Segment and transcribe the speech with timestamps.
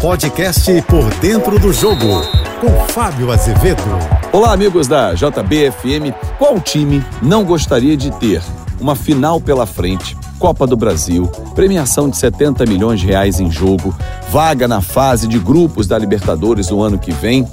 [0.00, 2.22] Podcast Por Dentro do Jogo,
[2.60, 3.82] com Fábio Azevedo.
[4.30, 6.12] Olá, amigos da JBFM.
[6.38, 8.42] Qual time não gostaria de ter
[8.78, 13.94] uma final pela frente, Copa do Brasil, premiação de 70 milhões de reais em jogo,
[14.30, 17.48] vaga na fase de grupos da Libertadores no ano que vem?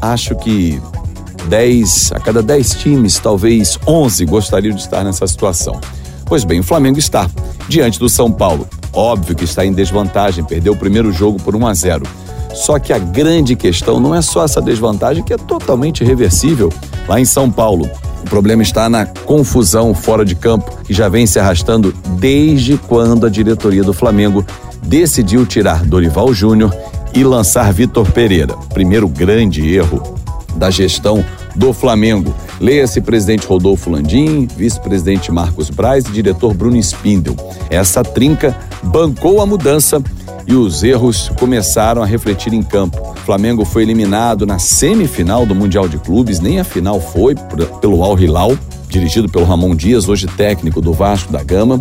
[0.00, 0.80] Acho que
[1.48, 5.80] 10, a cada 10 times, talvez 11 gostariam de estar nessa situação.
[6.26, 7.30] Pois bem, o Flamengo está
[7.66, 8.68] diante do São Paulo.
[8.96, 12.02] Óbvio que está em desvantagem, perdeu o primeiro jogo por 1 a 0.
[12.54, 16.72] Só que a grande questão não é só essa desvantagem que é totalmente reversível
[17.06, 17.88] lá em São Paulo.
[18.22, 23.26] O problema está na confusão fora de campo, que já vem se arrastando desde quando
[23.26, 24.44] a diretoria do Flamengo
[24.82, 26.74] decidiu tirar Dorival Júnior
[27.12, 28.54] e lançar Vitor Pereira.
[28.72, 30.16] Primeiro grande erro
[30.56, 31.22] da gestão
[31.54, 32.34] do Flamengo.
[32.60, 37.36] Leia-se presidente Rodolfo Landim, vice-presidente Marcos Braz e diretor Bruno Spindel.
[37.68, 40.02] Essa trinca bancou a mudança
[40.46, 43.00] e os erros começaram a refletir em campo.
[43.10, 47.34] O Flamengo foi eliminado na semifinal do Mundial de Clubes, nem a final foi
[47.80, 48.56] pelo Al Hilal,
[48.88, 51.80] dirigido pelo Ramon Dias, hoje técnico do Vasco da Gama.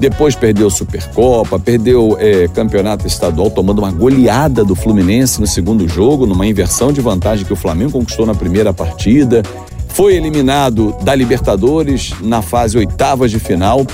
[0.00, 6.24] Depois perdeu Supercopa, perdeu é, campeonato estadual, tomando uma goleada do Fluminense no segundo jogo,
[6.24, 9.42] numa inversão de vantagem que o Flamengo conquistou na primeira partida.
[9.88, 13.84] Foi eliminado da Libertadores na fase oitavas de final.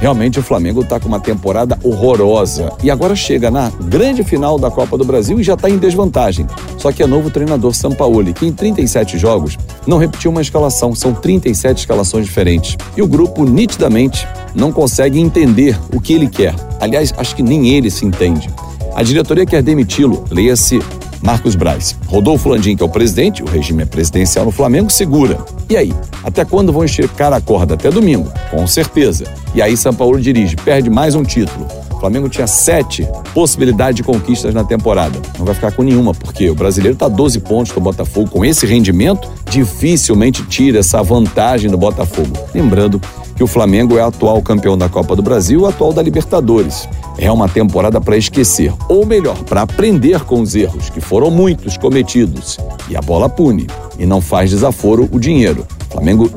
[0.00, 2.72] Realmente o Flamengo está com uma temporada horrorosa.
[2.82, 6.46] E agora chega na grande final da Copa do Brasil e já está em desvantagem.
[6.78, 11.14] Só que é novo treinador Sampaoli, que em 37 jogos não repetiu uma escalação, são
[11.14, 12.76] 37 escalações diferentes.
[12.96, 16.54] E o grupo nitidamente não consegue entender o que ele quer.
[16.80, 18.50] Aliás, acho que nem ele se entende.
[18.94, 20.80] A diretoria quer demiti-lo, leia-se
[21.22, 21.96] Marcos Braz.
[22.06, 25.38] Rodolfo Landim, que é o presidente, o regime é presidencial no Flamengo, segura.
[25.68, 25.92] E aí?
[26.22, 27.74] Até quando vão esticar a corda?
[27.74, 29.24] Até domingo, com certeza.
[29.54, 31.66] E aí São Paulo dirige, perde mais um título.
[31.96, 35.18] O Flamengo tinha sete possibilidades de conquistas na temporada.
[35.38, 38.30] Não vai ficar com nenhuma, porque o brasileiro está 12 pontos do Botafogo.
[38.30, 42.32] Com esse rendimento, dificilmente tira essa vantagem do Botafogo.
[42.54, 43.00] Lembrando
[43.36, 46.88] que o Flamengo é atual campeão da Copa do Brasil e atual da Libertadores.
[47.18, 51.76] É uma temporada para esquecer, ou melhor, para aprender com os erros, que foram muitos
[51.76, 52.58] cometidos.
[52.88, 53.66] E a bola pune,
[53.98, 55.66] e não faz desaforo o dinheiro.
[55.88, 56.30] O Flamengo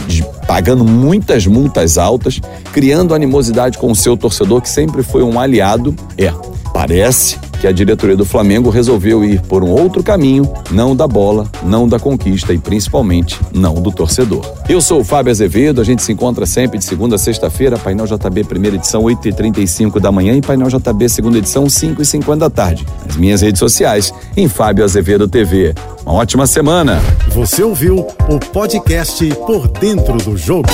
[0.46, 2.42] pagando muitas multas altas,
[2.74, 5.96] criando animosidade com o seu torcedor, que sempre foi um aliado.
[6.18, 6.32] É,
[6.74, 11.47] parece que a diretoria do Flamengo resolveu ir por um outro caminho, não da bola,
[11.64, 14.46] não da conquista e principalmente não do torcedor.
[14.68, 18.06] Eu sou o Fábio Azevedo, a gente se encontra sempre de segunda a sexta-feira, Painel
[18.06, 22.86] JB primeira edição 8h35 da manhã e Painel JB segunda edição 5h50 da tarde.
[23.06, 25.74] Nas minhas redes sociais, em Fábio Azevedo TV.
[26.06, 27.02] Uma ótima semana.
[27.30, 30.70] Você ouviu o podcast Por Dentro do Jogo.